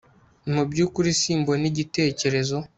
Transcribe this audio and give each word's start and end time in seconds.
Mubyukuri 0.53 1.09
simbona 1.21 1.63
igitekerezo 1.71 2.57